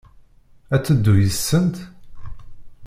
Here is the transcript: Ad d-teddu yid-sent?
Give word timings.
Ad 0.75 0.79
d-teddu 0.81 1.13
yid-sent? 1.17 1.75